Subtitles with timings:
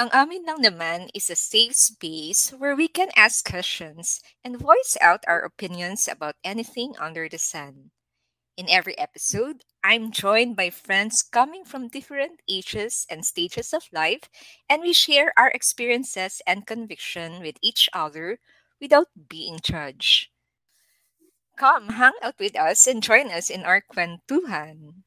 [0.00, 4.96] Ang amin lang naman is a safe space where we can ask questions and voice
[4.96, 7.92] out our opinions about anything under the sun.
[8.56, 14.32] In every episode, I'm joined by friends coming from different ages and stages of life,
[14.72, 18.40] and we share our experiences and conviction with each other
[18.80, 20.32] without being judged.
[21.60, 25.04] Come hang out with us and join us in our kwentuhan.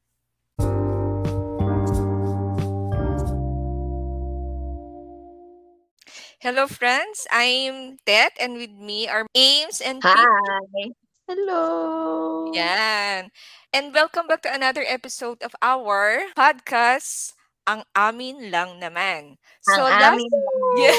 [6.44, 7.24] Hello, friends.
[7.32, 10.12] I'm Tet, and with me are Ames and Pete.
[10.12, 10.92] Hi.
[11.24, 12.52] Hello.
[12.52, 13.32] Yan.
[13.72, 17.32] And welcome back to another episode of our podcast,
[17.64, 19.40] Ang Amin Lang Naman.
[19.72, 20.28] Ang last- amin.
[20.84, 20.92] Yeah.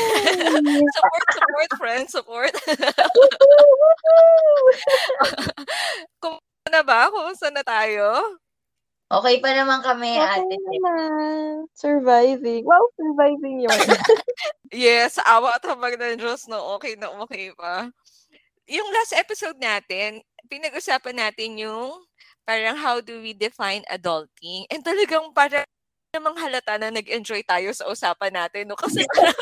[0.97, 2.09] support, support, friends.
[2.09, 2.53] Support.
[6.25, 7.13] Kumusta na ba?
[7.13, 8.41] Kumusta na tayo?
[9.05, 10.55] Okay pa naman kami, Okay ate.
[10.57, 11.69] naman.
[11.77, 12.65] Surviving.
[12.65, 13.69] Wow, surviving yun.
[14.75, 16.75] Yes, awa at habag ng Diyos, no?
[16.75, 17.87] Okay na okay pa.
[18.67, 20.19] Yung last episode natin,
[20.51, 21.95] pinag-usapan natin yung
[22.43, 24.67] parang how do we define adulting.
[24.73, 25.63] And talagang parang
[26.11, 28.75] namang halata na nag-enjoy tayo sa usapan natin, no?
[28.75, 29.37] Kasi parang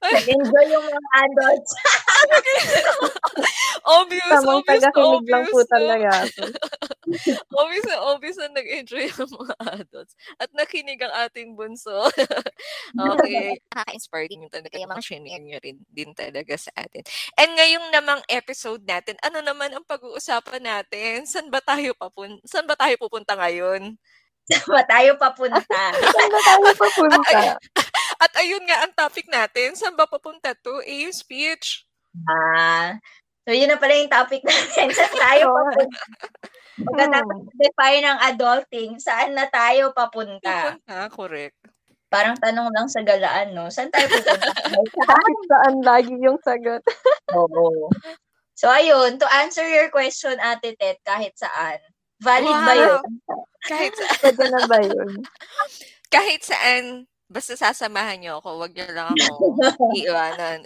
[0.14, 1.70] Nag-enjoy yung mga adults.
[4.00, 6.08] obvious, Tamang obvious, tagakinig lang po obvious, talaga
[7.60, 10.14] obvious na obvious na nag-enjoy ang mga adults.
[10.40, 12.08] At nakinig ang ating bunso.
[13.14, 13.58] okay.
[13.70, 17.02] Nakaka-inspire din yung talaga yung mga shinare nyo rin din talaga sa atin.
[17.38, 21.28] And ngayong namang episode natin, ano naman ang pag-uusapan natin?
[21.28, 23.96] San ba tayo papun San ba tayo pupunta ngayon?
[24.44, 25.82] Saan ba tayo papunta?
[25.96, 27.40] Saan ba tayo papunta?
[28.20, 29.72] At ayun nga ang topic natin.
[29.72, 30.84] Saan ba papunta to?
[30.84, 31.88] A speech.
[32.28, 33.00] Ah,
[33.44, 34.88] so yun na pala yung topic natin.
[34.90, 36.00] Saan tayo papunta?
[36.74, 40.74] Pagkatapos define ng adulting, saan na tayo papunta?
[40.74, 41.54] Pupunta, correct.
[42.08, 43.66] Parang tanong lang sa galaan, no?
[43.68, 44.50] Saan tayo pupunta?
[45.00, 46.82] Kahit saan lagi yung sagot.
[47.38, 47.90] Oo.
[48.54, 51.78] So ayun, to answer your question, Ate Tet, kahit saan.
[52.18, 52.78] Valid ba Wow.
[52.80, 53.02] yun?
[53.64, 55.22] Kahit sa Pwede na ba yun?
[56.06, 56.82] kahit saan,
[57.26, 59.42] basta sasamahan niyo ako, wag niyo lang ako
[59.92, 60.62] iiwanan.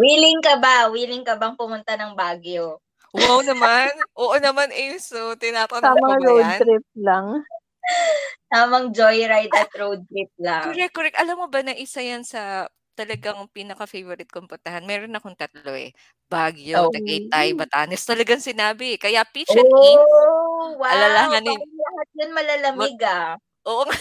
[0.00, 0.88] Willing ka ba?
[0.88, 2.80] Willing ka bang pumunta ng Baguio?
[3.12, 3.92] wow naman.
[4.16, 4.96] Oo naman, eh.
[4.96, 6.60] So, tinatanong ko Tamang ba road yan?
[6.60, 7.42] trip lang.
[8.52, 10.64] Tamang joyride at road trip lang.
[10.64, 11.16] Correct, correct.
[11.18, 14.84] Alam mo ba na isa yan sa talagang pinaka-favorite kong puntahan?
[14.86, 15.90] Meron akong tatlo eh.
[16.30, 16.90] Baguio, Oh.
[16.92, 18.04] Tagaytay, Batanes.
[18.06, 18.94] Talagang sinabi.
[19.00, 20.88] Kaya Peach and Oh, wow.
[20.92, 21.58] Alalahanin.
[21.58, 23.36] Lahat yun malalamig ah.
[23.68, 23.96] Oo nga.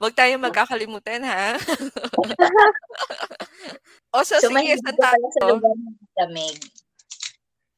[0.00, 1.56] Huwag tayo magkakalimutan, ha?
[4.16, 5.50] o, so, So, sige, saan pala sa tayo?
[5.50, 6.56] lugar ng malamig.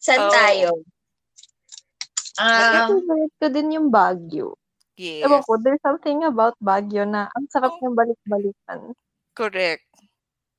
[0.02, 0.28] Saan Oo.
[0.28, 0.82] tayo?
[2.38, 4.56] Ah, Favorite ko din yung Baguio.
[4.96, 7.80] Yes, Ewan ko, there's something about Baguio na ang sarap Oh.
[7.80, 8.94] niyang balik-balikan.
[9.36, 9.84] correct.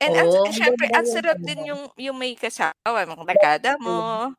[0.02, 2.76] And ang, Oo, syempre, ang sarap din yung, yung may kasama,
[3.08, 4.32] mga barkada mo,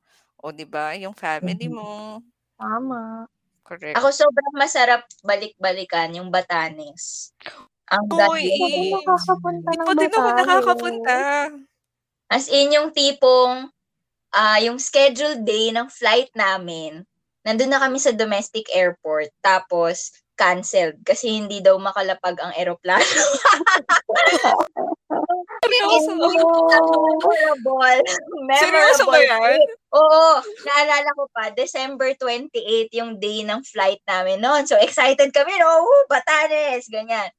[0.42, 1.72] o di ba yung family Mhm.
[1.72, 2.20] mo.
[2.58, 3.28] Tama.
[3.64, 3.96] Correct.
[3.96, 7.32] ako sobrang masarap balik-balikan yung Batanes.
[7.88, 8.44] Ang Uy.
[8.44, 8.92] Hindi
[9.80, 11.16] pa din ako nakakapunta.
[12.28, 13.72] As in yung tipong
[14.36, 17.08] ah yung scheduled day ng flight namin,
[17.44, 19.32] nandun na kami sa domestic airport.
[19.40, 23.00] Tapos, canceled kasi hindi daw makalapag ang eroplano.
[28.60, 29.58] Seryoso ba yan?
[29.94, 34.66] Oo, naalala ko pa, December 28 yung day ng flight namin noon.
[34.66, 35.86] So excited kami, no?
[35.86, 37.30] Woo, Batanes, ganyan.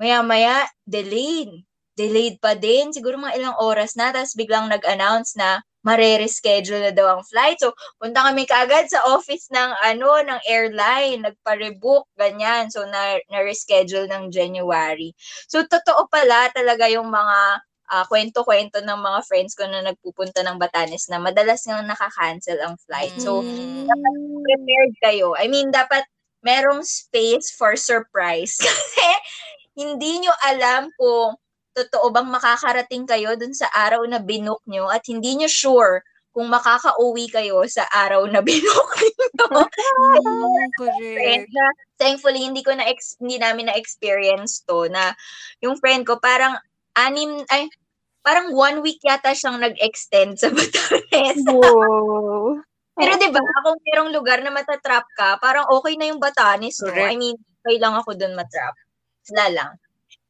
[0.00, 1.52] Maya-maya, delayed.
[1.98, 7.18] Delayed pa din, siguro mga ilang oras na, tapos biglang nag-announce na mare-reschedule na daw
[7.18, 7.58] ang flight.
[7.62, 12.70] So, punta kami kagad sa office ng ano ng airline, nagpa-rebook, ganyan.
[12.72, 15.14] So, na, na-reschedule ng January.
[15.50, 17.38] So, totoo pala talaga yung mga
[17.92, 22.80] ah, kwento-kwento ng mga friends ko na nagpupunta ng Batanes na madalas nga nakaka-cancel ang
[22.88, 23.12] flight.
[23.20, 24.40] So, Mm.
[24.48, 25.36] prepared kayo.
[25.36, 26.08] I mean, dapat
[26.40, 28.56] merong space for surprise.
[28.64, 29.08] Kasi
[29.76, 31.36] hindi nyo alam kung
[31.72, 36.48] totoo bang makakarating kayo dun sa araw na binook nyo at hindi nyo sure kung
[36.48, 39.48] makaka-uwi kayo sa araw na binook nyo.
[39.52, 41.48] Mm, correct.
[41.52, 41.64] na
[41.96, 45.12] thankfully hindi ko na ex, hindi namin na experience to na
[45.60, 46.56] yung friend ko parang
[46.92, 47.68] anim ay
[48.22, 51.42] parang one week yata siyang nag-extend sa Batanes.
[51.44, 52.62] Wow.
[52.92, 56.92] Pero 'di ba, kung merong lugar na matatrap ka, parang okay na yung Batanes, no?
[56.92, 57.10] Correct.
[57.10, 58.74] I mean, okay lang ako doon matrap.
[59.32, 59.72] Wala lang.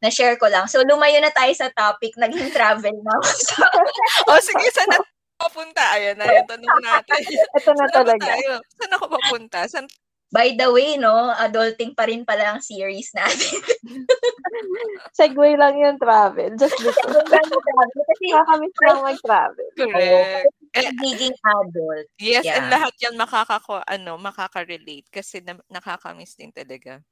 [0.03, 0.67] Na-share ko lang.
[0.67, 2.15] So, lumayo na tayo sa topic.
[2.19, 3.29] Naging travel na ako.
[3.39, 3.55] So,
[4.31, 4.99] O, sige, saan na
[5.38, 5.83] papunta?
[5.95, 7.19] Ayan na yung tanong natin.
[7.55, 8.27] Ito na Saan talaga.
[8.31, 8.53] tayo?
[8.79, 9.59] Saan ako papunta?
[9.67, 9.87] Saan
[10.32, 13.61] By the way, no, adulting pa rin pala ang series natin.
[15.19, 16.56] Segway lang yung travel.
[16.56, 17.29] Just because.
[17.29, 19.69] Kasi Nakakamiss lang mag-travel.
[19.76, 20.49] Correct.
[20.73, 22.06] Eh, pagiging adult.
[22.17, 22.73] yes, and Yeah.
[22.73, 27.05] lahat yan makakako, ano, makaka-relate kasi na, nakakamiss din talaga.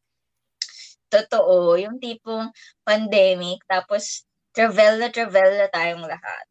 [1.12, 2.48] Totoo, yung tipong
[2.88, 4.24] pandemic, tapos
[4.56, 6.44] travel na travel na tayong lahat.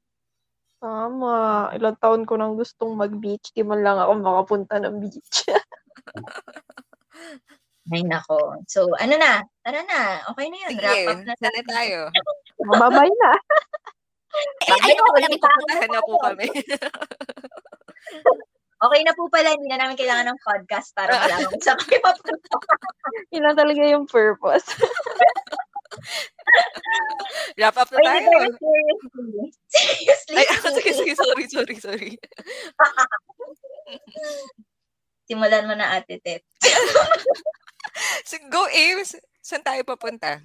[0.79, 1.69] Tama.
[1.75, 3.51] Ilang taon ko nang gustong mag-beach.
[3.51, 5.43] Di man lang ako makapunta ng beach.
[7.89, 8.53] Ay, nako.
[8.69, 9.41] So, ano na?
[9.65, 10.21] Tara na.
[10.29, 10.71] Okay na yun.
[10.77, 11.99] Sige, Wrap up na sana tayo.
[12.65, 13.31] Mababay na.
[14.29, 15.49] Eh, Ay, ayoko wala lang pa.
[15.49, 16.45] pupuntahan na po kami.
[18.79, 21.99] Okay na po pala, hindi na namin kailangan ng podcast para malaman kung saan kayo
[21.99, 22.55] papunta.
[23.35, 24.63] Yun lang talaga yung purpose.
[27.59, 28.29] Wrap up na Ay, tayo.
[28.31, 29.51] tayo seriously.
[29.67, 30.35] Seriously.
[30.39, 30.45] Ay,
[30.79, 32.11] sige, sige, sorry, sorry, sorry.
[35.29, 36.41] Simulan mo na, Ate Tet.
[38.25, 39.13] Sige, go, Ames.
[39.45, 40.41] Saan tayo papunta?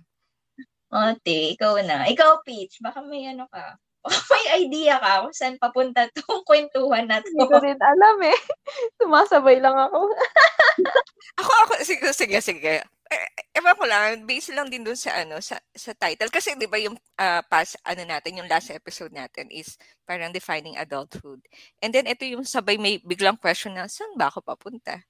[0.92, 2.04] Ate, ikaw na.
[2.04, 3.80] Ikaw, Peach, baka may ano ka.
[4.04, 7.64] Baka may idea ka kung saan papunta tong kwentuhan na Hindi ko to.
[7.64, 8.38] rin alam eh.
[9.00, 10.12] Sumasabay lang ako.
[11.40, 12.74] Ako, ako, sige, sige, sige.
[12.84, 16.28] Eh, ewan ko lang, based lang din dun sa, ano, sa, sa title.
[16.28, 20.76] Kasi, di ba, yung ah, past, ano natin, yung last episode natin is parang defining
[20.76, 21.40] adulthood.
[21.80, 25.00] And then, ito yung sabay may biglang question na, saan ba ako papunta?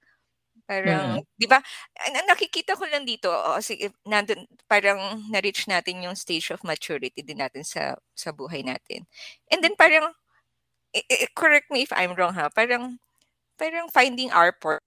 [0.64, 1.60] Parang, di ba,
[2.12, 7.20] na- nakikita ko lang dito, o sige, nandun, parang na-reach natin yung stage of maturity
[7.20, 9.04] din natin sa sa buhay natin.
[9.52, 10.12] And then parang,
[10.96, 12.98] i- i- correct me if I'm wrong ha, parang,
[13.60, 14.84] parang finding our purpose,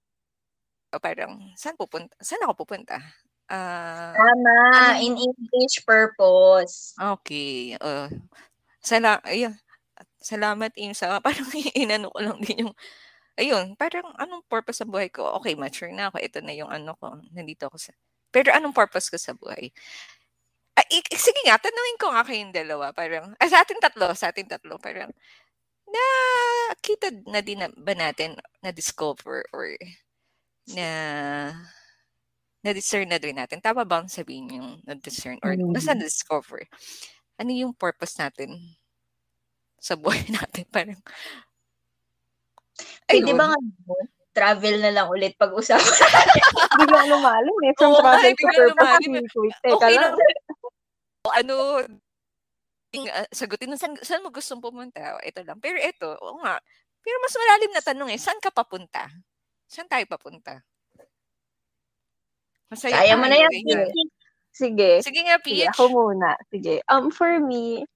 [1.03, 2.97] parang, saan pupunta, saan ako pupunta?
[3.51, 4.99] Ah, Tama.
[5.03, 6.95] In English purpose.
[6.99, 7.77] okay.
[7.79, 8.09] Uh,
[8.83, 9.55] sala, ayun,
[10.21, 12.73] salamat Im sa, parang inano ko lang din yung,
[13.39, 15.23] ayun, parang anong purpose sa buhay ko?
[15.41, 16.17] Okay, mature na ako.
[16.21, 17.21] Ito na yung ano ko.
[17.33, 17.91] Nandito ako sa...
[18.33, 19.71] Pero anong purpose ko sa buhay?
[20.77, 22.93] Ah, i- i- sige nga, tanungin ko nga kayong dalawa.
[22.93, 25.09] Parang, ah, sa ating tatlo, sa ating tatlo, parang,
[25.87, 26.03] na
[26.83, 29.73] kita na din na, ba natin na discover or
[30.75, 30.87] na
[32.65, 33.61] na discern na din natin.
[33.63, 35.73] Tama ba ang sabihin yung na discern or Mm.
[35.73, 36.65] basta na discover?
[37.39, 38.57] Ano yung purpose natin
[39.81, 40.65] sa buhay natin?
[40.73, 40.99] Parang,
[43.07, 43.39] Pwede ayun.
[43.39, 43.59] ba nga
[44.37, 45.81] travel na lang ulit pag-usapan?
[46.79, 47.73] Biglang lumalim eh.
[47.73, 49.07] From nga, travel eh, to purpose.
[49.09, 49.39] eh.
[49.41, 50.13] Wait, teka Okay lang.
[51.27, 51.55] ano,
[53.11, 55.17] ah, sagutin saan, saan mo gustong pumunta?
[55.17, 55.57] O, Ito lang.
[55.57, 56.61] Pero ito, oo nga.
[57.01, 59.09] Pero mas malalim na tanong eh, saan ka papunta?
[59.65, 60.61] Saan tayo papunta?
[62.67, 63.51] Masaya Kaya mo na yan.
[63.51, 64.11] Peach.
[64.51, 64.89] Sige.
[65.01, 65.71] Sige nga, Sige, Peach.
[65.71, 66.35] ako muna.
[66.51, 66.83] Sige.
[66.91, 67.87] Um, for me,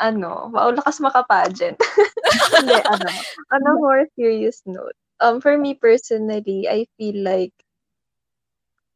[0.00, 1.76] ano, wow, lakas maka-pageant.
[2.54, 3.08] Hindi, ano,
[3.52, 4.96] on a more serious note.
[5.20, 7.52] Um, for me personally, I feel like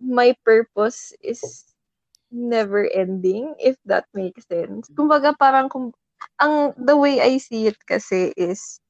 [0.00, 1.64] my purpose is
[2.30, 4.88] never ending, if that makes sense.
[4.96, 5.92] Kumbaga, parang, kung,
[6.40, 8.80] ang, the way I see it kasi is,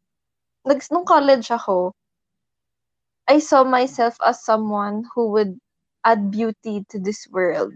[0.64, 1.92] nag, nung college ako,
[3.28, 5.58] I saw myself as someone who would
[6.04, 7.72] add beauty to this world.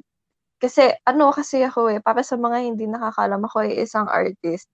[0.61, 4.67] Kasi, ano kasi ako eh, para sa mga hindi nakakalam, ako ay isang artist.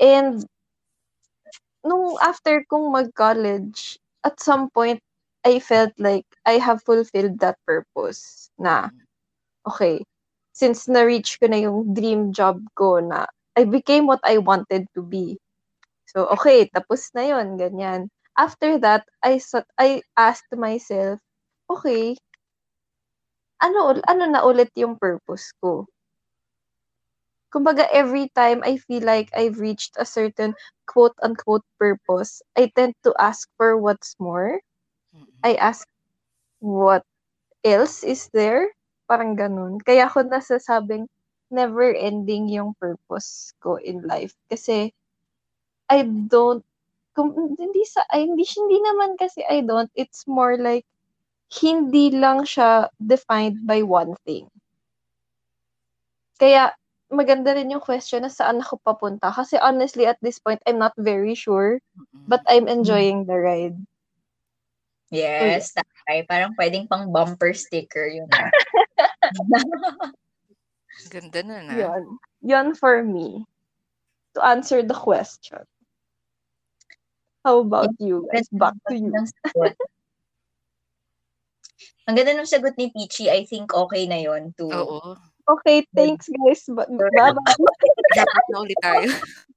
[0.00, 0.46] And,
[1.84, 5.00] nung after kong mag-college, at some point,
[5.44, 8.88] I felt like I have fulfilled that purpose na,
[9.68, 10.04] okay,
[10.52, 13.26] since na-reach ko na yung dream job ko na,
[13.56, 15.38] I became what I wanted to be.
[16.06, 18.08] So, okay, tapos na yon ganyan.
[18.38, 19.40] After that, I,
[19.78, 21.20] I asked myself,
[21.70, 22.16] okay,
[23.62, 25.86] ano ano na ulit yung purpose ko.
[27.54, 30.58] Kumbaga every time I feel like I've reached a certain
[30.90, 34.58] quote unquote purpose, I tend to ask for what's more.
[35.46, 35.86] I ask
[36.58, 37.06] what
[37.62, 38.74] else is there?
[39.06, 39.78] Parang ganun.
[39.78, 41.06] Kaya ako nasasabing
[41.54, 44.90] never ending yung purpose ko in life kasi
[45.86, 46.66] I don't
[47.14, 50.82] kung hindi sa ay, hindi hindi naman kasi I don't it's more like
[51.62, 54.50] hindi lang siya defined by one thing.
[56.42, 56.74] Kaya
[57.14, 60.92] maganda rin yung question na saan ako papunta kasi honestly at this point I'm not
[60.98, 61.78] very sure
[62.28, 63.78] but I'm enjoying the ride.
[65.14, 66.26] Yes, takay.
[66.26, 68.26] Parang pwedeng pang bumper sticker yun.
[71.12, 71.78] Ganda nun ah.
[71.78, 72.02] Yun.
[72.42, 73.46] Yun for me.
[74.34, 75.62] To answer the question.
[77.44, 78.48] How about you guys?
[78.50, 79.12] Back to you.
[82.04, 83.32] Ang ganda ng sagot ni Peachy.
[83.32, 85.16] I think okay na yon to Oo.
[85.44, 86.64] Okay, thanks guys.
[86.66, 87.36] Bye-bye.
[88.16, 89.08] Dapat na ulit tayo.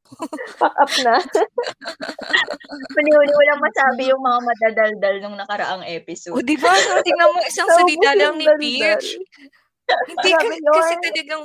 [0.59, 1.15] Pack up na.
[2.95, 6.43] Huli-huli walang masabi yung mga madadaldal nung nakaraang O, episode.
[6.43, 6.71] di ba?
[6.71, 8.47] No, tingnan mo, isang Naubos salita lang ni.
[8.59, 9.07] Peach.
[9.87, 11.03] Hindi, kasi, kasi Lord.
[11.07, 11.43] talagang,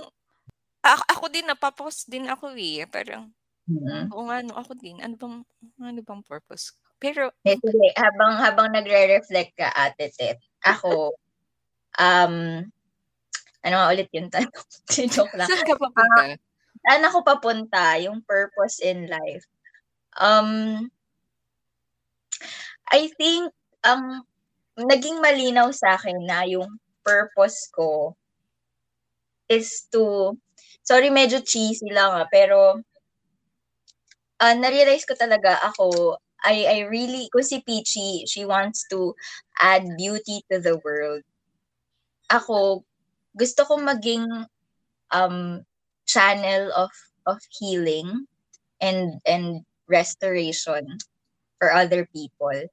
[0.83, 2.87] ako, ako din, napapost din ako eh.
[2.87, 3.31] Parang,
[3.71, 4.11] Mhm.
[4.11, 4.99] oo nga, no, ako din.
[4.99, 5.37] Ano bang,
[5.79, 6.75] ano bang purpose?
[6.75, 6.79] ko?
[6.99, 11.15] Pero, Eh, sige, habang, habang nagre-reflect ka, ate Tet, ako,
[11.99, 12.67] um,
[13.62, 14.66] ano nga ulit yung tanong?
[15.14, 15.49] Joke lang.
[15.49, 16.23] saan ka papunta?
[16.83, 17.85] Saan ako papunta?
[18.02, 19.47] Yung purpose in life.
[20.19, 20.90] Um,
[22.90, 24.26] I think, ang
[24.78, 26.69] naging malinaw sa akin na yung
[27.02, 28.14] purpose ko
[29.50, 30.35] is to,
[30.83, 32.81] sorry, medyo cheesy lang ah, pero
[34.42, 39.14] uh, na-realize ko talaga ako, I, I really, kung si Peachy, she wants to
[39.62, 41.23] add beauty to the world.
[42.33, 42.83] Ako,
[43.37, 44.27] gusto ko maging
[45.12, 45.65] um,
[46.05, 46.91] channel of
[47.27, 48.27] of healing
[48.83, 50.99] and and restoration
[51.62, 52.67] for other people.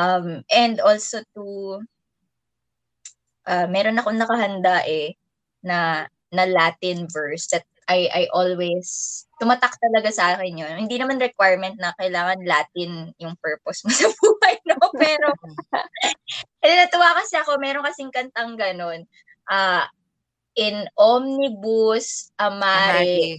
[0.00, 1.44] Um, and also to,
[3.44, 5.16] uh, meron akong nakahanda eh,
[5.60, 10.74] na, na Latin verse that I, I always, tumatak talaga sa akin yun.
[10.74, 14.80] Hindi naman requirement na kailangan Latin yung purpose mo sa buhay, no?
[14.96, 15.28] Pero,
[16.64, 19.04] eh, natuwa kasi ako, meron kasing kantang ganun.
[19.46, 19.86] Ah,
[20.56, 23.38] in omnibus amare,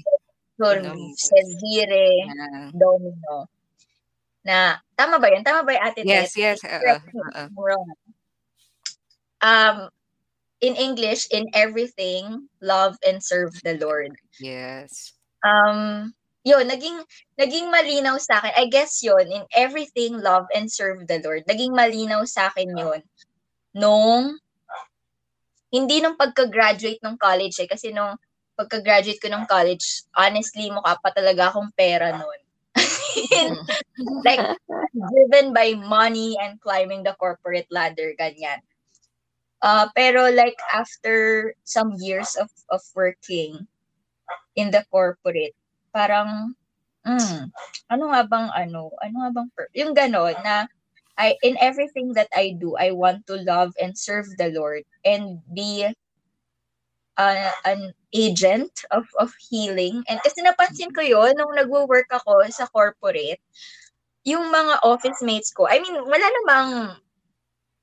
[0.58, 1.14] Amare.
[1.18, 2.70] servire, Ah.
[2.72, 3.48] domino.
[4.48, 5.44] Na, tama ba yun?
[5.44, 6.40] Tama ba yung ate yes, Tet?
[6.40, 6.60] yes.
[6.64, 7.04] if
[7.36, 7.92] I'm wrong.
[9.44, 9.78] Um,
[10.62, 14.16] in English, in everything, love and serve the Lord.
[14.40, 15.14] Yes.
[15.46, 16.14] Um,
[16.48, 17.04] yun, naging,
[17.38, 18.56] naging malinaw sa akin.
[18.56, 21.46] I guess yun, in everything, love and serve the Lord.
[21.46, 23.02] Naging malinaw sa akin yun.
[23.76, 24.40] Nung,
[25.72, 27.70] hindi nung pagka-graduate ng college eh.
[27.70, 28.16] Kasi nung
[28.58, 32.40] pagka-graduate ko ng college, honestly, mukha pa talaga akong pera nun.
[34.28, 34.42] like,
[34.94, 38.62] driven by money and climbing the corporate ladder, ganyan.
[39.58, 43.66] Uh, pero like after some years of of working
[44.54, 45.58] in the corporate,
[45.90, 46.54] parang
[47.02, 47.50] mm,
[47.90, 50.70] ano nga bang ano, ano nga bang per- yung ganon na
[51.18, 55.42] I in everything that I do, I want to love and serve the Lord and
[55.54, 55.90] be
[57.18, 60.06] uh, an agent of of healing.
[60.08, 63.42] And kasi napansin ko yon nung nagwo-work ako sa corporate,
[64.24, 66.72] yung mga office mates ko, I mean, wala namang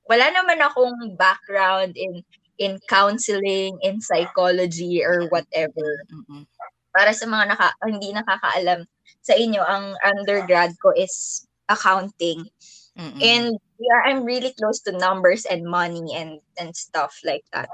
[0.07, 2.23] wala naman akong background in
[2.57, 5.99] in counseling, in psychology or whatever.
[6.95, 8.87] Para sa mga naka, hindi nakakaalam
[9.25, 12.45] sa inyo, ang undergrad ko is accounting.
[12.95, 13.19] Mm-mm.
[13.19, 17.67] And yeah, I'm really close to numbers and money and and stuff like that.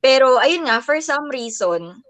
[0.00, 2.00] Pero ayun nga, for some reason,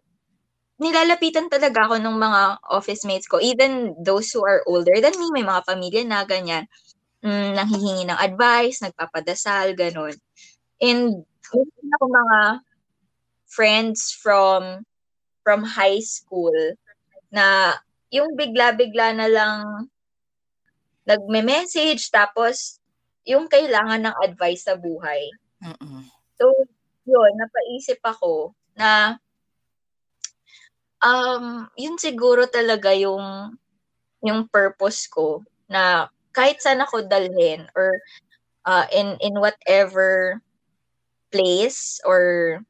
[0.79, 5.33] nilalapitan talaga ako ng mga office mates ko, even those who are older than me,
[5.33, 6.69] may mga pamilya na ganyan,
[7.25, 10.15] mm, nanghihingi ng advice, nagpapadasal, ganun.
[10.79, 12.41] And meron ako mga
[13.49, 14.85] friends from
[15.47, 16.55] from high school
[17.31, 17.79] na
[18.11, 19.89] yung bigla-bigla na lang
[21.07, 22.83] nagme-message tapos
[23.27, 25.31] yung kailangan ng advice sa buhay.
[25.63, 26.07] Mm-mm.
[26.37, 26.51] So,
[27.07, 29.19] yun, napaisip ako na
[31.01, 33.55] um, yun siguro talaga yung
[34.25, 37.95] yung purpose ko na kahit saan ako dalhin or
[38.67, 40.41] uh, in in whatever
[41.31, 42.61] place or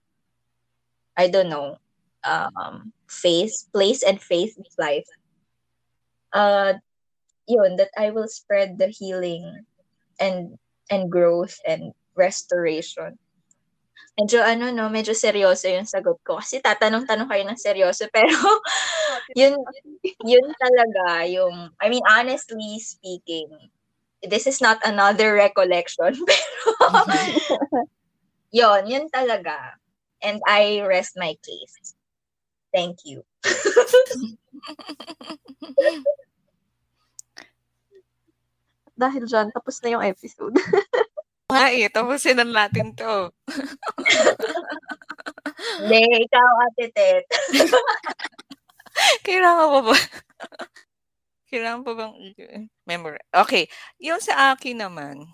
[1.16, 1.80] I don't know
[2.26, 5.06] um face place and phase of life
[6.34, 6.74] uh
[7.46, 9.66] yun that I will spread the healing
[10.18, 10.58] and
[10.90, 13.18] and growth and restoration
[14.16, 16.40] medyo ano no, medyo seryoso yung sagot ko.
[16.40, 18.32] Kasi tatanong-tanong kayo ng seryoso, pero
[19.36, 19.60] yun,
[20.24, 23.52] yun talaga yung, I mean, honestly speaking,
[24.24, 26.88] this is not another recollection, pero
[28.50, 29.76] yun, yun talaga.
[30.24, 31.92] And I rest my case.
[32.72, 33.20] Thank you.
[38.96, 40.56] Dahil dyan, tapos na yung episode.
[41.52, 43.30] Nga eh, tapusin na natin to.
[45.78, 47.24] Hindi, ikaw, Ate Tet.
[49.22, 49.96] Kailangan pa ba?
[51.46, 52.14] Kailangan pa bang
[52.82, 53.22] memory?
[53.30, 53.70] Okay.
[54.02, 55.30] Yung sa akin naman,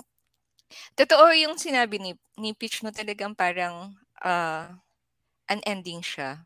[0.99, 4.69] totoo yung sinabi ni, ni Peach no talagang parang uh,
[5.49, 6.45] unending siya.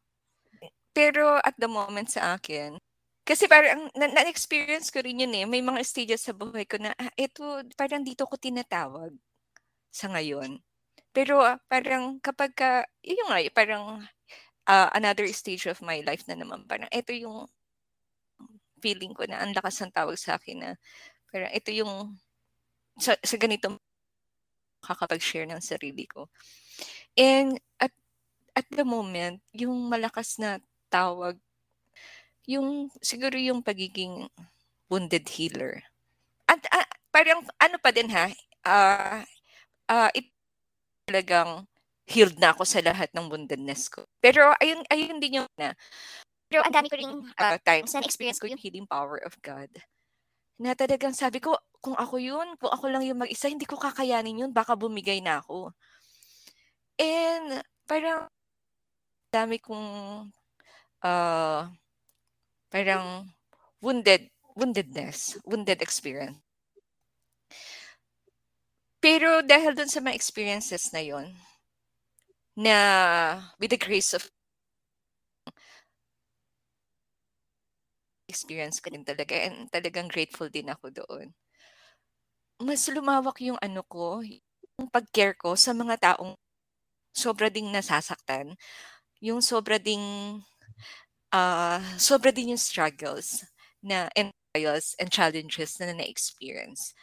[0.95, 2.79] Pero at the moment sa akin,
[3.27, 5.45] kasi parang na- na-experience ko rin yun eh.
[5.49, 7.43] May mga stages sa buhay ko na, ah, ito,
[7.75, 9.13] parang dito ko tinatawag
[9.91, 10.63] sa ngayon.
[11.17, 12.71] Pero ah, parang kapag ka,
[13.03, 14.05] yun nga, parang
[14.69, 17.49] ah, another stage of my life na naman, parang ito yung
[18.81, 20.71] feeling ko na ang lakas ng tawag sa akin na
[21.33, 22.17] parang ito yung
[23.01, 23.81] sa, sa ganito
[24.85, 26.31] kakapag-share ng sarili ko.
[27.17, 27.93] And at
[28.57, 31.37] at the moment, yung malakas na tawag,
[32.47, 34.31] yung siguro yung pagiging
[34.87, 35.83] wounded healer.
[36.47, 38.31] At uh, parang ano pa din ha,
[38.67, 39.21] uh,
[39.91, 40.31] uh, it
[41.07, 41.67] talagang
[42.07, 44.07] healed na ako sa lahat ng woundedness ko.
[44.23, 45.75] Pero ayun, ayun din yung na.
[46.47, 49.71] Pero ang dami ko rin uh, times na experience ko yung healing power of God.
[50.63, 54.47] Na talagang sabi ko, kung ako yun, kung ako lang yung mag-isa, hindi ko kakayanin
[54.47, 55.75] yun, baka bumigay na ako.
[56.97, 57.61] And
[57.91, 58.31] parang
[59.35, 59.87] dami kong
[61.03, 61.63] uh,
[62.77, 63.33] parang
[63.81, 66.37] wounded, woundedness, wounded experience.
[69.01, 71.33] Pero dahil dun sa mga experiences na yon
[72.53, 72.77] na
[73.57, 74.29] with the grace of
[78.29, 81.33] experience ko din talaga and talagang grateful din ako doon.
[82.61, 86.37] Mas lumawak yung ano ko, yung pag-care ko sa mga taong
[87.17, 88.53] sobra ding nasasaktan,
[89.25, 90.05] yung sobra ding
[91.37, 93.45] uh, sobra din yung struggles
[93.85, 96.97] na and trials and challenges na na-experience.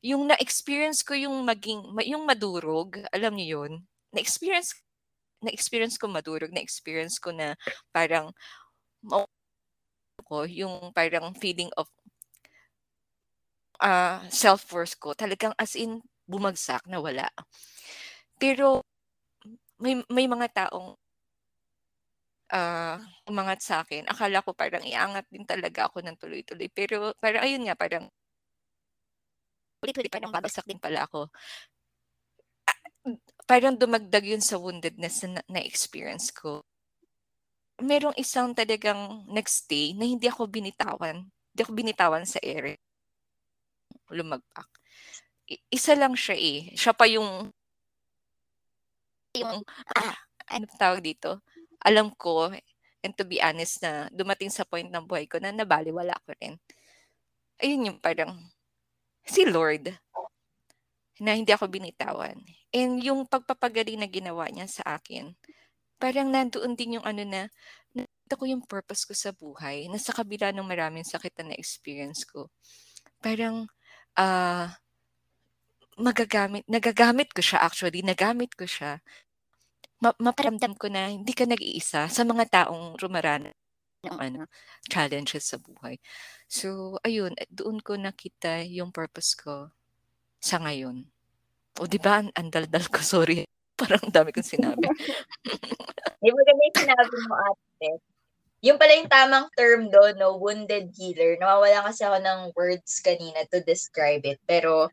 [0.00, 3.84] Yung na-experience ko yung maging yung madurog, alam niyo yun,
[4.16, 4.72] na-experience
[5.44, 7.52] na-experience ko madurog, na-experience ko na
[7.92, 8.32] parang
[10.24, 11.84] ko yung parang feeling of
[13.84, 17.28] uh, self-worth ko talagang as in bumagsak na wala.
[18.40, 18.80] Pero
[19.76, 20.96] may may mga taong
[22.52, 22.96] uh,
[23.30, 24.04] umangat sa akin.
[24.10, 26.68] Akala ko parang iangat din talaga ako ng tuloy-tuloy.
[26.72, 28.04] Pero parang ayun nga, parang
[29.84, 31.28] ulit-ulit parang babagsak din pala ako
[33.44, 36.64] parang dumagdag yun sa woundedness na, na-experience ko.
[37.82, 41.28] Merong isang talagang nagstay na hindi ako binitawan.
[41.28, 42.80] Hindi ako binitawan sa ere.
[44.08, 44.68] Lumagpak.
[45.52, 46.72] I- isa lang siya eh.
[46.72, 47.52] Siya pa yung
[49.34, 49.66] yung
[49.98, 50.14] ah,
[50.46, 51.42] ano tawag dito?
[51.84, 52.50] Alam ko
[53.04, 56.56] and to be honest na dumating sa point ng buhay ko na nabaliwala ko rin.
[57.60, 58.32] Ayun yung parang
[59.24, 59.92] si Lord
[61.20, 62.40] na hindi ako binitawan.
[62.74, 65.36] And yung pagpapagaling na ginawa niya sa akin,
[66.02, 67.46] parang nandoon din yung ano na,
[67.94, 72.26] nakita ko yung purpose ko sa buhay, na sa kabila ng maraming sakit na na-experience
[72.26, 72.50] ko.
[73.22, 73.70] Parang,
[74.18, 74.66] uh,
[75.94, 78.98] magagamit, nagagamit ko siya actually, nagamit ko siya.
[80.02, 83.54] Ma- maparamdam ko na hindi ka nag-iisa sa mga taong rumarana
[84.04, 84.40] ng ano,
[84.86, 85.96] challenges sa buhay.
[86.44, 89.72] So, ayun, doon ko nakita yung purpose ko
[90.44, 91.08] sa ngayon.
[91.80, 93.48] O di ba, ang daldal ko, sorry.
[93.74, 94.86] Parang dami kong sinabi.
[96.24, 98.00] Di ba yung sinabi mo, ate.
[98.64, 101.36] Yung pala yung tamang term doon, no, wounded healer.
[101.36, 104.40] Nawawala kasi ako ng words kanina to describe it.
[104.48, 104.88] Pero,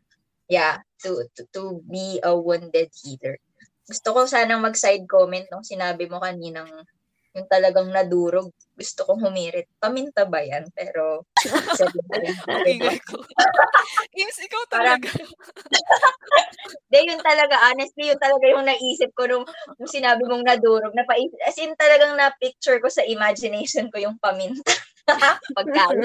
[0.50, 3.40] yeah, to, to, to be a wounded healer.
[3.88, 6.70] Gusto ko sanang mag-side comment nung sinabi mo kaninang
[7.32, 9.64] yung talagang nadurog, gusto kong humirit.
[9.80, 10.68] Paminta ba yan?
[10.76, 11.24] Pero,
[12.68, 13.24] Ingay ko.
[14.20, 15.08] yes, ikaw talaga.
[16.92, 19.48] Hindi, yun talaga, honestly, yun talaga yung naisip ko nung,
[19.80, 20.92] nung sinabi mong nadurog.
[20.92, 21.08] Na
[21.48, 24.76] as in, talagang na-picture ko sa imagination ko yung paminta.
[25.56, 26.04] Pagkalo.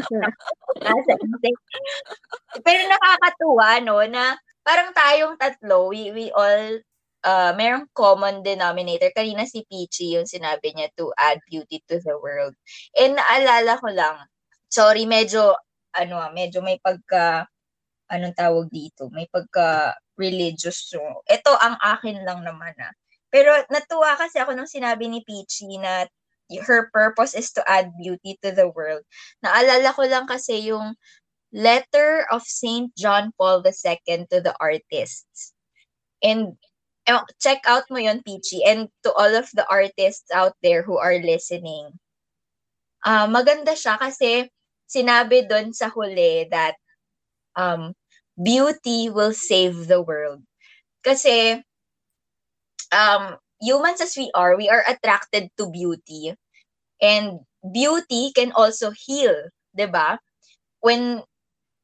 [2.64, 6.80] Pero nakakatuwa, no, na parang tayong tatlo, we, we all
[7.28, 9.12] uh, merong common denominator.
[9.12, 12.56] Kanina si Peachy yung sinabi niya to add beauty to the world.
[12.96, 14.16] And naalala ko lang,
[14.72, 15.60] sorry, medyo,
[15.92, 17.52] ano, medyo may pagka,
[18.08, 20.88] anong tawag dito, may pagka religious.
[20.88, 22.96] So, ito ang akin lang naman ah.
[23.28, 26.08] Pero natuwa kasi ako nung sinabi ni Peachy na
[26.64, 29.04] her purpose is to add beauty to the world.
[29.44, 30.96] Naalala ko lang kasi yung
[31.52, 35.52] letter of Saint John Paul II to the artists.
[36.24, 36.56] And
[37.40, 41.20] check out mo yon Peachy, and to all of the artists out there who are
[41.24, 41.96] listening.
[43.06, 44.52] Uh, maganda siya kasi
[44.88, 46.76] sinabi doon sa huli that
[47.56, 47.96] um,
[48.36, 50.44] beauty will save the world.
[51.04, 51.64] Kasi
[52.92, 56.36] um, humans as we are, we are attracted to beauty.
[57.00, 60.20] And beauty can also heal, 'di ba?
[60.82, 61.24] When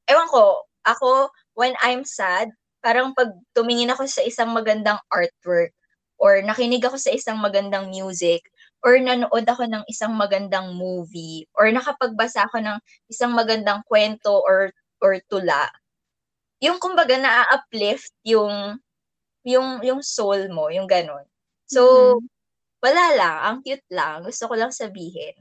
[0.10, 2.52] ewan ko, ako when I'm sad,
[2.84, 5.72] parang pag tumingin ako sa isang magandang artwork
[6.20, 8.44] or nakinig ako sa isang magandang music
[8.84, 14.70] or nanood ako ng isang magandang movie or nakapagbasa ako ng isang magandang kwento or
[15.00, 15.72] or tula
[16.60, 18.78] yung kumbaga na-uplift yung
[19.48, 21.24] yung yung soul mo yung ganon
[21.68, 21.82] so
[22.20, 22.28] mm-hmm.
[22.84, 25.34] wala lang ang cute lang gusto ko lang sabihin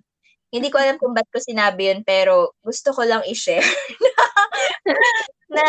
[0.52, 3.64] Hindi ko alam kung ba't ko sinabi yun, pero gusto ko lang i-share
[5.56, 5.64] na,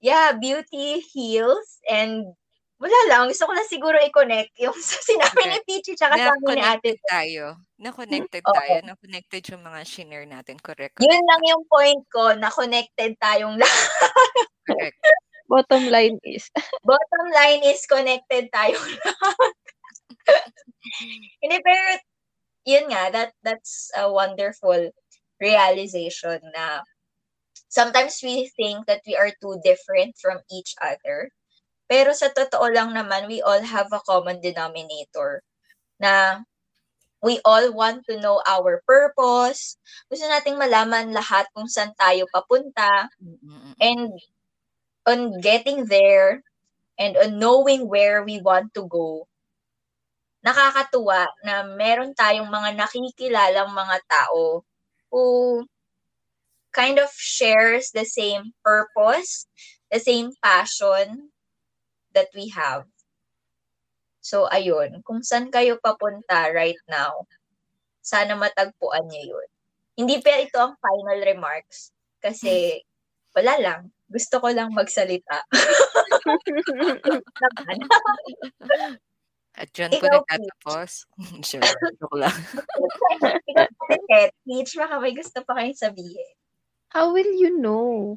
[0.00, 2.36] yeah, beauty heals and
[2.76, 6.60] wala lang, gusto ko lang siguro i-connect yung sa sinabi ni Peachy tsaka sa amin
[6.60, 6.90] ni ate.
[7.08, 7.56] Tayo.
[7.80, 8.76] Na-connected tayo.
[8.84, 10.60] Na-connected yung mga share natin.
[10.60, 11.00] Correct.
[11.00, 14.32] Yun lang yung point ko, na-connected tayong lahat.
[14.68, 15.00] Correct.
[15.46, 16.50] Bottom line is.
[16.88, 19.52] Bottom line is connected tayong lahat.
[21.40, 21.86] Hindi, pero
[22.66, 24.90] yun nga, that, that's a wonderful
[25.40, 26.82] realization na
[27.76, 31.28] sometimes we think that we are too different from each other.
[31.84, 35.44] Pero sa totoo lang naman, we all have a common denominator
[36.00, 36.40] na
[37.20, 39.76] we all want to know our purpose.
[40.08, 43.12] Gusto nating malaman lahat kung saan tayo papunta.
[43.76, 44.16] And
[45.04, 46.40] on getting there
[46.96, 49.28] and on knowing where we want to go,
[50.40, 54.64] nakakatuwa na meron tayong mga nakikilalang mga tao
[55.12, 55.62] who
[56.76, 59.48] kind of shares the same purpose,
[59.88, 61.32] the same passion
[62.12, 62.84] that we have.
[64.20, 67.24] So, ayun, kung saan kayo papunta right now,
[68.04, 69.48] sana matagpuan niyo yun.
[69.96, 71.88] Hindi pa ito ang final remarks
[72.20, 72.84] kasi
[73.32, 73.88] wala lang.
[74.06, 75.40] Gusto ko lang magsalita.
[79.56, 81.08] At dyan po nagtatapos.
[81.48, 81.64] sure,
[81.96, 82.36] joke lang.
[83.96, 86.36] Ikaw, Peach, baka may gusto pa kayong sabihin.
[86.96, 88.16] How will you know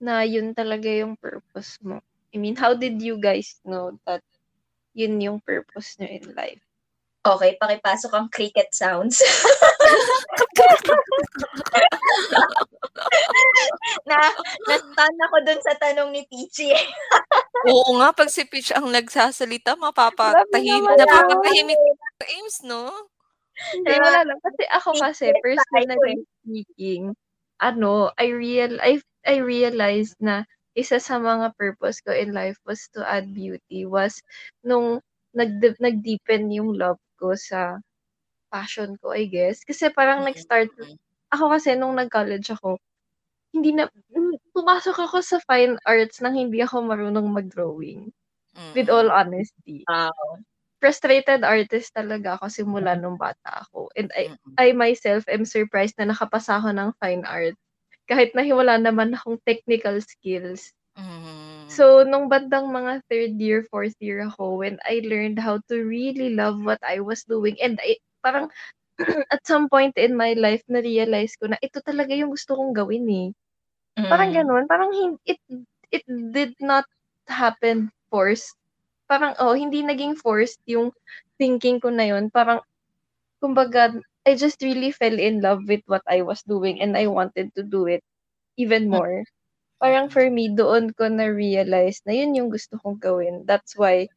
[0.00, 2.00] na yun talaga yung purpose mo?
[2.32, 4.24] I mean, how did you guys know that
[4.96, 6.64] yun yung purpose nyo in life?
[7.28, 9.20] Okay, pakipasok ang cricket sounds.
[14.08, 14.16] na,
[14.64, 16.72] na-stun ako dun sa tanong ni Peachy.
[17.68, 21.76] Oo nga, pag si Peach ang nagsasalita, mapapatahimik, napapatahimik
[22.24, 22.88] Ames, no?
[23.76, 24.40] Hindi, wala lang.
[24.40, 27.12] Kasi ako kasi, personally speaking,
[27.62, 30.44] ano, I real I I realized na
[30.76, 34.20] isa sa mga purpose ko in life was to add beauty was
[34.64, 35.00] nung
[35.36, 37.80] nag nag-deepen yung love ko sa
[38.52, 39.62] passion ko, I guess.
[39.66, 40.36] Kasi parang mm-hmm.
[40.36, 40.70] nag-start,
[41.34, 42.78] ako kasi nung nag-college ako,
[43.54, 43.88] hindi na,
[44.56, 48.10] pumasok ako sa fine arts nang hindi ako marunong mag-drawing.
[48.56, 48.72] Mm-hmm.
[48.76, 49.84] With all honesty.
[49.88, 50.12] Wow.
[50.86, 53.90] Frustrated artist talaga ako simula nung bata ako.
[53.98, 54.38] And I.
[54.54, 57.58] I myself am surprised na nakapasa ako ng fine art.
[58.06, 60.70] Kahit na wala naman akong technical skills.
[60.94, 61.66] Mm-hmm.
[61.66, 66.32] So, nung bandang mga third year, fourth year ako, when I learned how to really
[66.32, 68.48] love what I was doing, and I, parang
[69.34, 73.04] at some point in my life, na-realize ko na ito talaga yung gusto kong gawin
[73.10, 73.28] eh.
[73.98, 74.08] Mm-hmm.
[74.08, 74.90] Parang ganun, parang
[75.26, 75.42] it,
[75.90, 76.86] it did not
[77.26, 78.54] happen forced.
[79.06, 80.90] Parang, oh, hindi naging forced yung
[81.38, 82.30] thinking ko na yun.
[82.30, 82.60] Parang,
[83.42, 83.94] kumbaga,
[84.26, 87.62] I just really fell in love with what I was doing and I wanted to
[87.62, 88.02] do it
[88.58, 89.22] even more
[89.80, 93.44] parang for me, doon ko na-realize na yun yung gusto kong gawin.
[93.44, 94.08] That's why,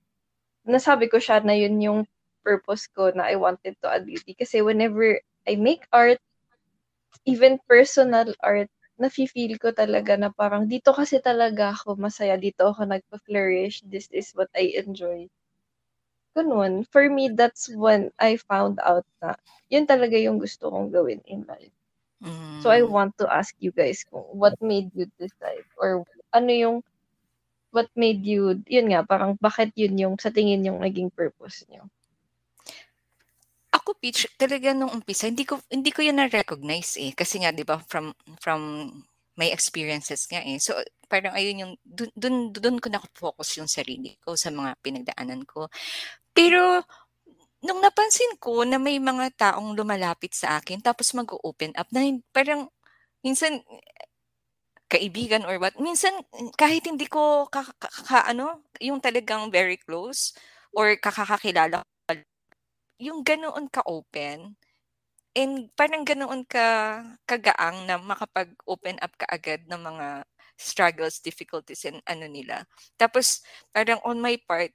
[0.64, 2.00] nasabi ko siya na yun yung
[2.44, 4.36] purpose ko na I wanted to add beauty.
[4.36, 6.20] Kasi whenever I make art,
[7.28, 12.86] even personal art, nafe-feel ko talaga na parang dito kasi talaga ako masaya, dito ako
[12.86, 15.32] nagpa-flourish, this is what I enjoy.
[16.38, 16.86] Ganun.
[16.88, 19.36] For me, that's when I found out na
[19.72, 21.74] yun talaga yung gusto kong gawin in life.
[22.22, 22.60] Mm.
[22.62, 26.04] So I want to ask you guys kung what made you decide or
[26.36, 26.78] ano yung
[27.72, 31.86] what made you, yun nga, parang bakit yun yung sa tingin yung naging purpose niyo?
[33.80, 37.16] Ako, Peach, talaga nung umpisa, hindi ko, hindi ko yun na-recognize eh.
[37.16, 38.12] Kasi nga, di ba, from,
[38.44, 38.92] from
[39.40, 40.60] my experiences nga eh.
[40.60, 40.76] So,
[41.08, 45.72] parang ayun yung, dun, dun, dun ko na-focus yung sarili ko sa mga pinagdaanan ko.
[46.36, 46.84] Pero,
[47.64, 52.72] nung napansin ko na may mga taong lumalapit sa akin tapos mag-open up na parang
[53.20, 53.60] minsan
[54.88, 56.12] kaibigan or what, minsan
[56.58, 60.34] kahit hindi ko ka, ka, ka ano, yung talagang very close
[60.74, 61.84] or kakakakilala
[63.00, 64.56] yung ganoon ka-open
[65.38, 70.08] and parang ganoon ka kagaang na makapag-open up ka agad ng mga
[70.60, 72.66] struggles, difficulties and ano nila.
[73.00, 73.42] Tapos
[73.76, 74.72] parang on my part,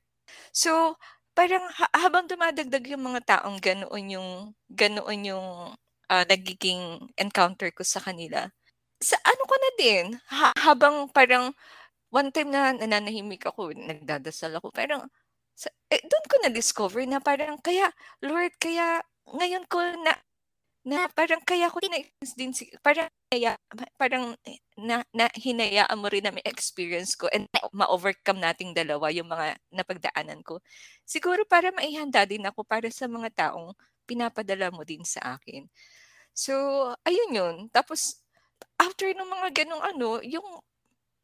[0.54, 0.96] so
[1.36, 4.30] parang ha habang dumadagdag yung mga taong ganoon yung
[4.72, 5.48] ganoon yung,
[6.12, 8.48] ah, nagiging encounter ko sa kanila,
[9.02, 11.52] sa ano ko na din, ha habang parang
[12.14, 15.06] one time na nananahimik ako, nagdadasal ako, parang
[15.54, 17.90] sa eh, dun ko na-discover na parang kaya,
[18.22, 20.14] Lord, kaya ngayon ko na
[20.84, 21.96] na parang kaya ko na
[22.36, 23.56] din si parang kaya
[23.96, 24.36] parang
[24.76, 29.56] na, na hinayaan mo rin na may experience ko and ma-overcome nating dalawa yung mga
[29.72, 30.60] napagdaanan ko.
[31.08, 33.72] Siguro para maihanda din ako para sa mga taong
[34.04, 35.64] pinapadala mo din sa akin.
[36.36, 36.52] So,
[37.06, 37.56] ayun yun.
[37.72, 38.20] Tapos,
[38.76, 40.44] after ng mga ganong ano, yung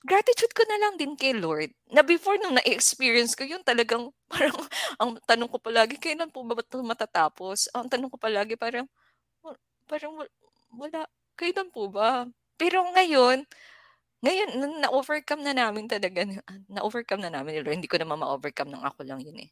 [0.04, 1.72] gratitude ko na lang din kay Lord.
[1.92, 4.56] Na before nung na-experience ko yun, talagang parang,
[4.96, 7.68] ang tanong ko palagi, kailan po ba ito matatapos?
[7.76, 8.88] Ang tanong ko palagi, parang,
[9.84, 10.12] parang
[10.72, 11.04] wala,
[11.36, 12.24] kailan po ba?
[12.56, 13.44] Pero ngayon,
[14.20, 14.48] ngayon,
[14.84, 16.24] na-overcome na namin talaga,
[16.68, 17.76] na-overcome na namin, Lord.
[17.80, 19.50] hindi ko naman ma-overcome ng ako lang yun eh.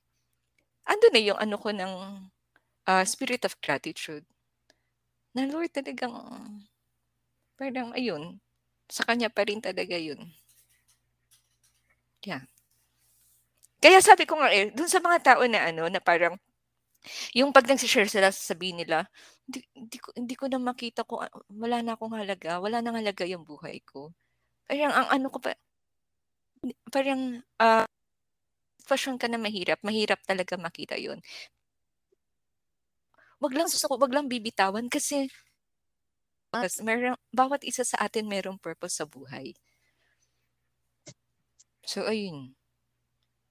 [0.89, 1.93] Ando na yung ano ko ng
[2.89, 4.25] uh, spirit of gratitude.
[5.33, 6.13] Na Lord talagang,
[7.57, 8.41] parang ayun,
[8.89, 10.21] sa kanya pa rin talaga yun.
[12.25, 12.49] Yeah.
[13.79, 16.35] Kaya sabi ko nga eh, dun sa mga tao na ano, na parang,
[17.33, 19.07] yung pag nagsishare sila, sabihin nila,
[19.47, 21.23] hindi, hindi, ko, hindi ko na makita ko,
[21.55, 24.11] wala na akong halaga, wala nang halaga yung buhay ko.
[24.67, 25.55] Parang ang ano ko pa,
[26.91, 27.87] parang, uh,
[28.89, 31.21] fashion ka na mahirap, mahirap talaga makita yun.
[33.39, 35.31] Wag lang susuko, wag lang bibitawan kasi
[36.81, 39.53] meron, bawat isa sa atin merong purpose sa buhay.
[41.85, 42.53] So, ayun.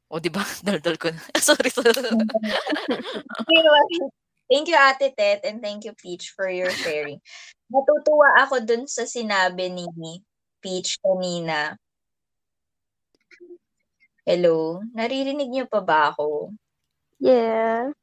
[0.08, 0.42] O, di ba?
[0.66, 1.22] Daldal ko na.
[1.42, 1.92] sorry, sorry.
[4.50, 7.20] thank you, Ate Tet, and thank you, Peach, for your sharing.
[7.68, 10.24] Natutuwa ako dun sa sinabi ni
[10.64, 11.76] Peach kanina.
[14.28, 14.84] Hello?
[14.92, 16.52] Naririnig niyo pa ba ako?
[17.20, 17.96] Yes.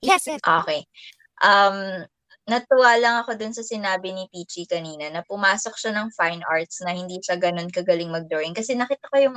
[0.00, 0.40] Yes, yes.
[0.40, 0.84] Okay.
[1.40, 2.08] Um,
[2.44, 6.84] natuwa lang ako dun sa sinabi ni Peachy kanina na pumasok siya ng fine arts
[6.84, 8.52] na hindi siya ganun kagaling mag-drawing.
[8.52, 9.36] Kasi nakita ko yung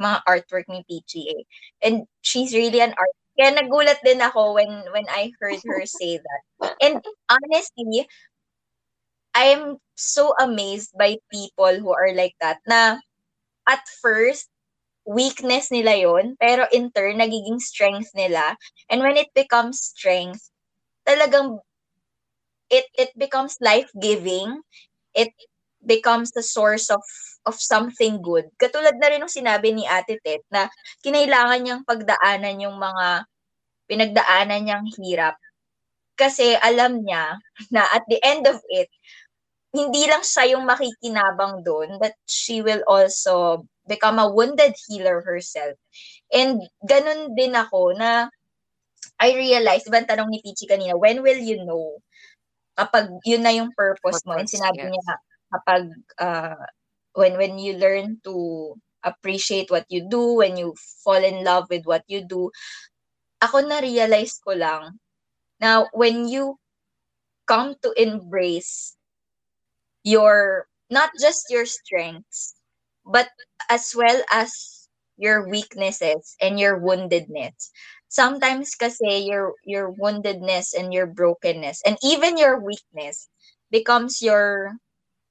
[0.00, 1.42] mga artwork ni Peachy eh.
[1.84, 3.20] And she's really an artist.
[3.36, 6.42] Kaya nagulat din ako when when I heard her say that.
[6.84, 7.00] And
[7.32, 8.08] honestly,
[9.34, 13.00] I am so amazed by people who are like that na
[13.68, 14.48] at first
[15.06, 18.54] weakness nila yon pero in turn nagiging strength nila
[18.86, 20.50] and when it becomes strength
[21.08, 21.58] talagang
[22.72, 24.64] it it becomes life-giving.
[25.12, 25.30] It
[25.84, 27.04] becomes the source of
[27.44, 28.48] of something good.
[28.56, 30.72] Katulad na rin ng sinabi ni Ate Tet na
[31.04, 33.28] kinailangan niyang pagdaanan yung mga
[33.90, 35.36] pinagdaanan niyang hirap.
[36.16, 37.36] Kasi alam niya
[37.74, 38.88] na at the end of it,
[39.74, 45.74] hindi lang siya yung makikinabang doon, but she will also become a wounded healer herself.
[46.30, 48.30] And ganun din ako na
[49.18, 51.98] I realized, diba tanong ni Pichi kanina, when will you know?
[52.78, 54.90] Kapag yun na yung purpose, mo, and sinabi yes.
[54.90, 55.14] niya
[55.52, 55.82] kapag
[56.18, 56.64] uh,
[57.12, 58.72] when when you learn to
[59.04, 62.50] appreciate what you do, when you fall in love with what you do,
[63.42, 64.98] ako na-realize ko lang
[65.58, 66.56] na when you
[67.46, 68.94] come to embrace
[70.06, 72.54] your, not just your strengths,
[73.04, 73.28] but
[73.68, 77.70] as well as your weaknesses and your woundedness,
[78.12, 83.32] sometimes kasi your your woundedness and your brokenness and even your weakness
[83.72, 84.76] becomes your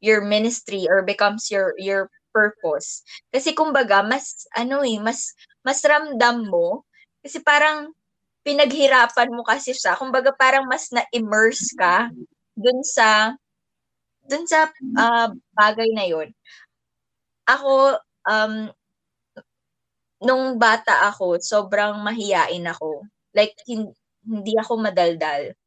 [0.01, 3.05] your ministry or becomes your your purpose.
[3.29, 6.81] Kasi kumbaga mas ano eh mas mas ramdam mo
[7.21, 7.93] kasi parang
[8.41, 9.93] pinaghirapan mo kasi siya.
[9.93, 12.09] Kumbaga parang mas na-immerse ka
[12.57, 13.37] dun sa
[14.25, 16.33] dun sa uh, bagay na yon.
[17.45, 18.73] Ako um
[20.21, 23.03] nung bata ako, sobrang mahiyain ako.
[23.33, 25.57] Like, hin- hindi ako madaldal.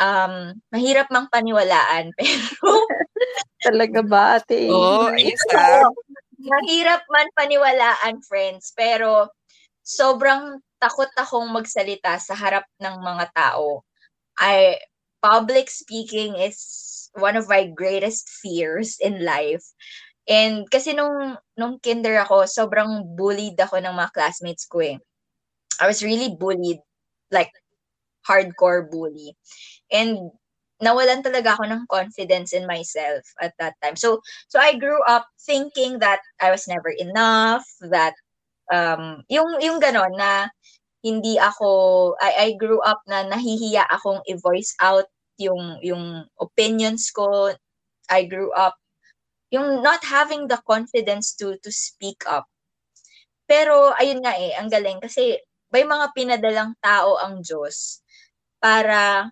[0.00, 2.88] Um, mahirap mang paniwalaan, pero...
[3.62, 4.66] Talaga ba, ate?
[4.72, 5.86] Oo, oh, isa.
[6.42, 9.30] mahirap man paniwalaan, friends, pero
[9.86, 13.86] sobrang takot akong magsalita sa harap ng mga tao.
[14.40, 14.82] I,
[15.22, 16.58] public speaking is
[17.14, 19.62] one of my greatest fears in life.
[20.28, 24.96] And kasi nung, nung kinder ako, sobrang bullied ako ng mga classmates ko eh.
[25.82, 26.78] I was really bullied,
[27.32, 27.50] like
[28.26, 29.34] hardcore bully.
[29.90, 30.30] And
[30.82, 33.94] nawalan talaga ako ng confidence in myself at that time.
[33.94, 34.18] So
[34.50, 38.18] so I grew up thinking that I was never enough, that
[38.74, 40.50] um yung yung ganon na
[41.06, 45.06] hindi ako I I grew up na nahihiya akong i-voice out
[45.38, 47.54] yung yung opinions ko.
[48.10, 48.74] I grew up
[49.52, 52.48] yung not having the confidence to to speak up.
[53.44, 55.36] Pero ayun nga eh, ang galing kasi
[55.68, 58.00] may mga pinadalang tao ang Diyos
[58.56, 59.28] para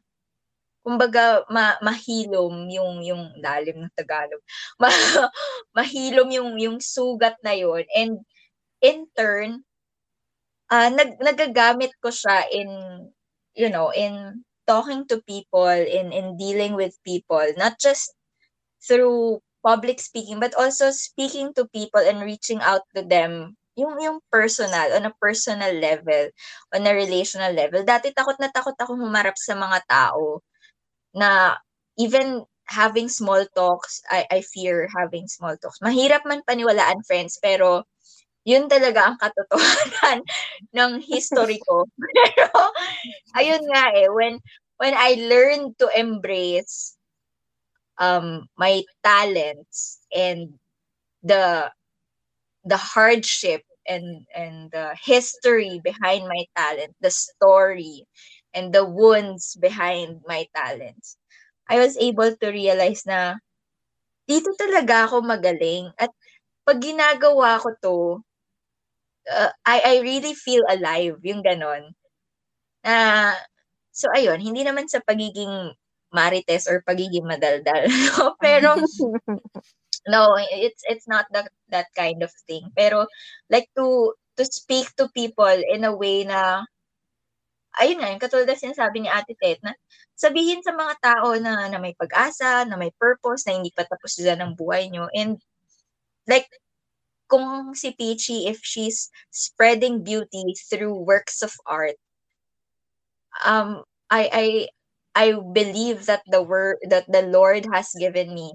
[0.84, 4.40] kumbaga ma, mahilom yung yung lalim ng Tagalog.
[4.80, 4.88] Ma,
[5.76, 8.24] mahilom yung yung sugat na yon and
[8.80, 9.60] in turn
[10.72, 12.70] uh, nag nagagamit ko siya in
[13.52, 18.16] you know in talking to people in in dealing with people not just
[18.80, 24.18] through public speaking but also speaking to people and reaching out to them yung yung
[24.28, 26.28] personal on a personal level
[26.74, 30.42] on a relational level dati takot na takot ako humarap sa mga tao
[31.14, 31.56] na
[31.98, 35.82] even having small talks, I, I fear having small talks.
[35.82, 37.82] Mahirap man paniwalaan, friends, pero
[38.46, 40.22] yun talaga ang katotohanan
[40.78, 41.84] ng history ko.
[42.16, 42.56] Pero,
[43.36, 44.40] ayun nga eh, when,
[44.80, 46.96] when I learned to embrace
[48.00, 50.54] um, my talents and
[51.22, 51.70] the
[52.64, 58.06] the hardship and and the history behind my talent, the story
[58.54, 61.16] and the wounds behind my talents.
[61.68, 63.38] I was able to realize na
[64.28, 66.10] dito talaga ako magaling at
[66.66, 67.96] pag ginagawa ko to,
[69.30, 71.92] uh, I I really feel alive, yung ganon.
[72.84, 72.94] Na
[73.32, 73.34] uh,
[73.92, 75.74] so ayun, hindi naman sa pagiging
[76.14, 77.86] marites or pagiging madaldal,
[78.44, 78.76] pero
[80.12, 82.70] no, it's it's not that that kind of thing.
[82.74, 83.06] Pero
[83.48, 86.64] like to to speak to people in a way na
[87.78, 89.76] ayun nga, yung katulad na sinasabi ni Ate Tet, na
[90.18, 94.18] sabihin sa mga tao na, na may pag-asa, na may purpose, na hindi pa tapos
[94.18, 95.06] sila ng buhay nyo.
[95.14, 95.38] And
[96.26, 96.50] like,
[97.30, 101.94] kung si Peachy, if she's spreading beauty through works of art,
[103.46, 104.44] um, I, I,
[105.14, 108.54] I believe that the word, that the Lord has given me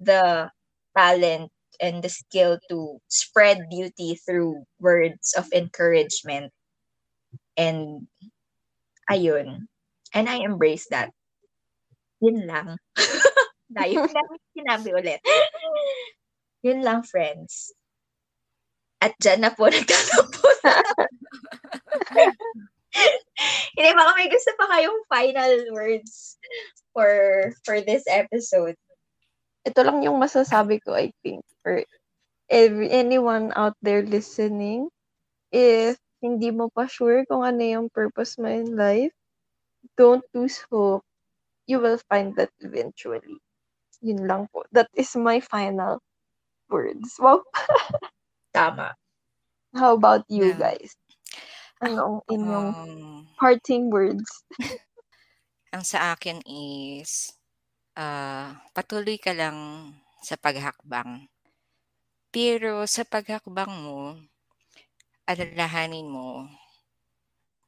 [0.00, 0.50] the
[0.96, 6.52] talent and the skill to spread beauty through words of encouragement
[7.56, 8.06] and
[9.10, 9.68] ayun.
[10.14, 11.10] And I embrace that.
[12.20, 12.76] Yun lang.
[13.72, 14.04] Dahil
[14.52, 15.20] sinabi ulit.
[16.66, 17.72] Yun lang, friends.
[19.02, 20.58] At dyan na po nagtatapos.
[23.76, 26.36] Hindi, baka may gusto pa kayong final words
[26.92, 27.10] for
[27.64, 28.76] for this episode.
[29.64, 31.86] Ito lang yung masasabi ko, I think, for
[32.50, 34.90] every, anyone out there listening.
[35.52, 39.12] If hindi mo pa sure kung ano yung purpose mo in life,
[39.96, 41.04] don't lose hope.
[41.66, 43.38] You will find that eventually.
[44.02, 44.66] Yun lang po.
[44.74, 46.02] That is my final
[46.66, 47.16] words.
[47.22, 47.46] Wow.
[48.56, 48.94] Tama.
[49.72, 50.74] How about you yeah.
[50.74, 50.92] guys?
[51.82, 54.46] Ano ang inyong um, parting words?
[55.74, 57.34] ang sa akin is,
[57.98, 59.90] uh, patuloy ka lang
[60.22, 61.26] sa paghakbang.
[62.30, 64.14] Pero sa paghakbang mo,
[65.26, 66.46] alalahanin mo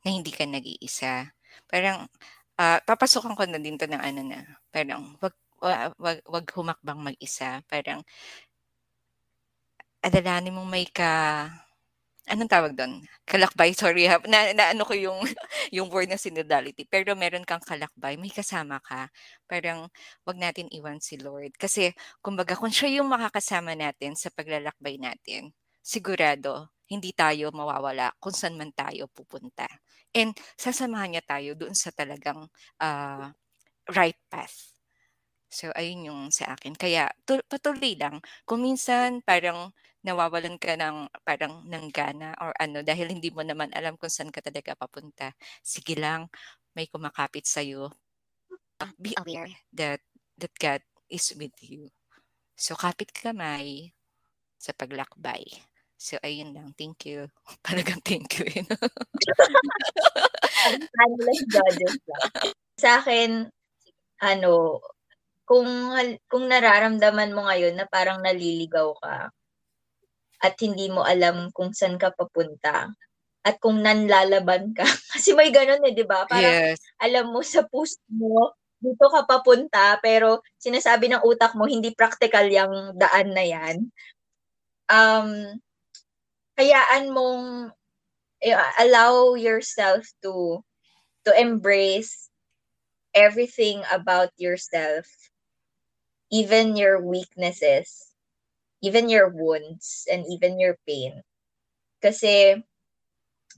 [0.07, 1.35] na hindi ka nag-iisa.
[1.67, 2.07] Parang,
[2.55, 5.35] uh, papasukan ko na din to ng ano na, parang, wag,
[5.99, 7.67] wag, wag humakbang mag-isa.
[7.67, 7.99] Parang,
[10.07, 11.51] alalahanin mo may ka,
[12.29, 13.05] anong tawag doon?
[13.29, 14.21] Kalakbay, sorry ha.
[14.25, 15.21] Na, na ano ko yung,
[15.77, 16.85] yung word na synodality.
[16.89, 19.09] Pero meron kang kalakbay, may kasama ka.
[19.49, 19.89] Parang,
[20.25, 21.55] wag natin iwan si Lord.
[21.57, 21.93] Kasi,
[22.25, 25.53] kumbaga, kung siya yung makakasama natin sa paglalakbay natin,
[25.85, 29.65] sigurado, hindi tayo mawawala kung saan man tayo pupunta.
[30.13, 32.47] And sasamahan niya tayo doon sa talagang
[32.81, 33.27] uh,
[33.93, 34.75] right path.
[35.49, 36.75] So, ayun yung sa akin.
[36.75, 38.19] Kaya, tu- patuloy lang.
[38.49, 39.71] Kung minsan, parang
[40.05, 44.29] nawawalan ka ng parang ng gana or ano dahil hindi mo naman alam kung saan
[44.29, 45.33] ka talaga papunta.
[45.65, 46.29] Sige lang,
[46.77, 47.89] may kumakapit sa iyo.
[49.01, 50.05] Be aware that
[50.37, 51.89] that God is with you.
[52.53, 53.97] So kapit kamay
[54.61, 55.45] sa paglakbay.
[55.95, 56.77] So, ayun lang.
[56.77, 57.33] Thank you.
[57.67, 58.45] Talagang thank you.
[60.93, 62.29] Timeless judges lang.
[62.77, 63.49] Sa akin,
[64.21, 64.85] ano,
[65.49, 65.69] kung
[66.29, 69.33] kung nararamdaman mo ngayon na parang naliligaw ka
[70.45, 72.93] at hindi mo alam kung saan ka papunta
[73.45, 74.85] at kung nanlalaban ka.
[75.17, 76.29] Kasi may ganun eh 'di ba?
[76.29, 76.81] Parang yes.
[77.01, 78.53] alam mo sa puso mo
[78.85, 83.77] dito ka papunta pero sinasabi ng utak mo hindi practical yung daan na yan.
[84.93, 85.57] Um
[86.61, 87.73] hayaan mong
[88.45, 90.61] eh, allow yourself to
[91.25, 92.29] to embrace
[93.17, 95.09] everything about yourself
[96.29, 98.14] even your weaknesses
[98.85, 101.25] even your wounds and even your pain
[102.05, 102.61] kasi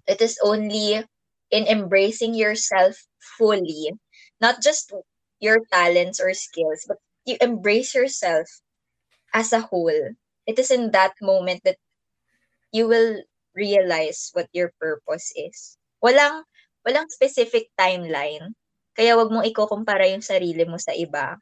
[0.07, 1.03] it is only
[1.51, 3.91] in embracing yourself fully
[4.39, 4.95] not just
[5.43, 8.47] your talents or skills but you embrace yourself
[9.35, 10.15] as a whole
[10.47, 11.77] it is in that moment that
[12.73, 13.23] you will
[13.57, 15.81] realize what your purpose is.
[16.05, 16.45] Walang
[16.85, 18.53] walang specific timeline.
[18.93, 21.41] Kaya wag mong ikukumpara yung sarili mo sa iba.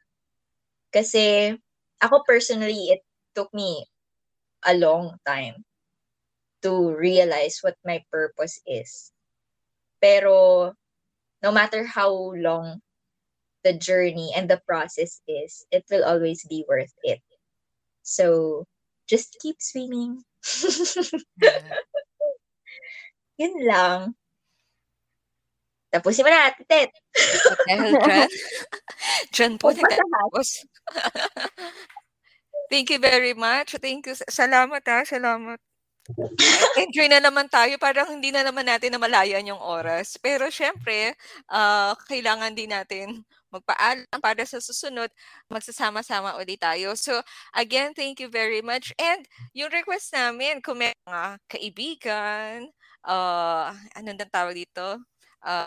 [0.91, 1.55] Kasi
[1.99, 3.03] ako personally, it
[3.35, 3.85] took me
[4.65, 5.63] a long time
[6.63, 9.11] to realize what my purpose is.
[10.01, 10.73] Pero
[11.43, 12.81] no matter how long
[13.63, 17.21] the journey and the process is, it will always be worth it.
[18.01, 18.65] So
[19.05, 20.23] just keep swimming.
[23.37, 24.15] Yun lang.
[25.93, 26.91] Tapusin mo na, Tet.
[27.49, 28.27] At dahil dyan,
[29.31, 30.65] dyan po natatapos.
[32.69, 33.77] Thank you very much.
[33.77, 34.15] Thank you.
[34.29, 35.05] Salamat ha.
[35.05, 35.59] Salamat.
[36.85, 37.77] Enjoy na naman tayo.
[37.81, 40.17] Parang hindi na naman natin namalayan yung oras.
[40.21, 41.17] Pero syempre,
[41.49, 45.07] ah, kailangan din natin magpaalam para sa susunod,
[45.47, 46.93] magsasama-sama ulit tayo.
[46.99, 47.23] So,
[47.55, 48.91] again, thank you very much.
[48.99, 49.23] And
[49.55, 52.69] yung request namin, kung may mga kaibigan,
[53.07, 54.99] uh, anong nang tawag dito?
[55.39, 55.65] Uh,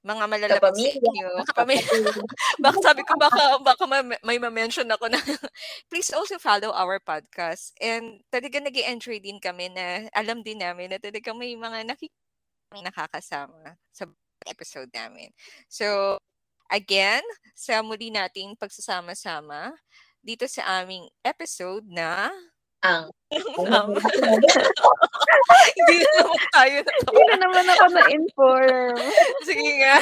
[0.00, 1.28] mga malalapit sa inyo.
[1.52, 1.84] Kapamilya.
[2.64, 5.20] baka sabi ko, baka, baka ma- may ma-mention ako na
[5.92, 7.76] please also follow our podcast.
[7.84, 12.16] And talaga nag enjoy din kami na alam din namin na talaga may mga nakik-
[12.72, 14.08] nakakasama sa
[14.48, 15.28] episode namin.
[15.68, 16.16] So,
[16.72, 19.76] again, sa muli nating pagsasama-sama
[20.24, 22.32] dito sa aming episode na
[22.80, 23.12] Ang.
[25.76, 28.96] Hindi na naman tayo na Hindi na naman ako na-inform.
[29.44, 30.00] Sige nga.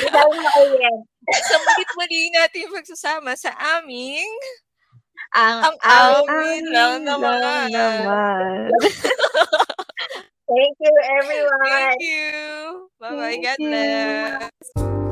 [1.28, 1.56] Sa
[1.98, 4.30] muli natin pagsasama sa aming
[5.36, 7.68] Ang, ang amin lang naman.
[7.68, 8.72] naman.
[10.48, 11.68] thank you everyone.
[11.68, 12.32] Thank you.
[12.96, 13.36] Bye-bye.
[13.36, 15.07] Thank God bless.